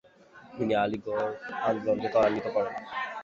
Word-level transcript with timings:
তিনি 0.55 0.73
আলিগড় 0.83 1.25
আন্দোলনকে 1.67 2.07
ত্বরান্বিত 2.13 2.47
করেন। 2.55 2.73